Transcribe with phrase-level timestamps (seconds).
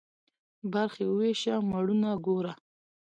[0.73, 2.53] برخي ويشه، مړونه گوره.